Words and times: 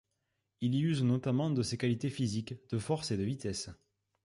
Il 0.61 0.73
y 0.73 0.79
use 0.81 1.03
notamment 1.03 1.51
de 1.51 1.61
ses 1.61 1.77
qualités 1.77 2.09
physiques, 2.09 2.55
de 2.71 2.79
force 2.79 3.11
et 3.11 3.17
de 3.17 3.23
vitesse. 3.23 3.69